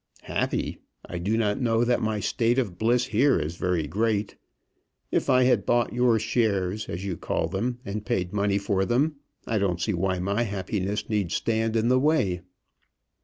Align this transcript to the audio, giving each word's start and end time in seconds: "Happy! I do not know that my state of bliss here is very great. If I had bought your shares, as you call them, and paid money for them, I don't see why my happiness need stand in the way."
"Happy! 0.23 0.79
I 1.05 1.19
do 1.19 1.37
not 1.37 1.61
know 1.61 1.83
that 1.83 2.01
my 2.01 2.19
state 2.19 2.57
of 2.57 2.79
bliss 2.79 3.05
here 3.05 3.37
is 3.37 3.55
very 3.57 3.85
great. 3.85 4.35
If 5.11 5.29
I 5.29 5.43
had 5.43 5.63
bought 5.63 5.93
your 5.93 6.17
shares, 6.17 6.89
as 6.89 7.05
you 7.05 7.15
call 7.15 7.47
them, 7.47 7.77
and 7.85 8.03
paid 8.03 8.33
money 8.33 8.57
for 8.57 8.83
them, 8.83 9.17
I 9.45 9.59
don't 9.59 9.79
see 9.79 9.93
why 9.93 10.17
my 10.17 10.41
happiness 10.41 11.07
need 11.07 11.31
stand 11.31 11.75
in 11.75 11.89
the 11.89 11.99
way." 11.99 12.41